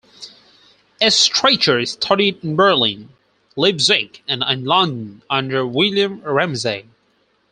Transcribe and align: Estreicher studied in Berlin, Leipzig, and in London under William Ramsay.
Estreicher 0.99 1.87
studied 1.87 2.43
in 2.43 2.55
Berlin, 2.55 3.09
Leipzig, 3.55 4.23
and 4.27 4.41
in 4.49 4.65
London 4.65 5.21
under 5.29 5.63
William 5.63 6.21
Ramsay. 6.23 6.87